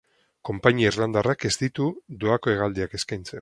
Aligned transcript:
Konpainia 0.47 0.87
irlandarrak 0.93 1.45
ez 1.49 1.53
ditu 1.65 1.91
doako 2.25 2.55
hegaldiak 2.55 2.97
eskaintzen. 3.01 3.29